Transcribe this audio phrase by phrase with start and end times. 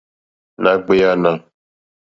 [0.61, 1.31] Nà ɡbèànà.